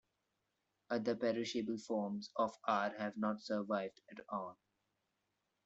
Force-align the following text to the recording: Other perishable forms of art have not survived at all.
Other 0.89 1.15
perishable 1.15 1.77
forms 1.77 2.31
of 2.35 2.57
art 2.63 2.97
have 2.97 3.17
not 3.17 3.39
survived 3.39 4.01
at 4.09 4.19
all. 4.29 4.57